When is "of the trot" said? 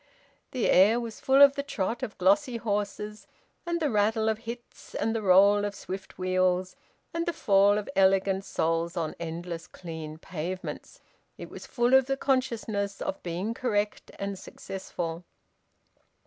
1.43-2.01